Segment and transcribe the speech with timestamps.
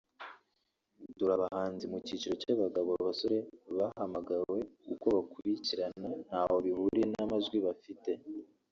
[1.17, 3.37] Dore abahanzi mu cyiciro cy’abagabo/abasore
[3.77, 4.59] bahamagawe
[4.93, 8.11] (uko bakurikirana ntaho bihuriye n’amajwi bafite)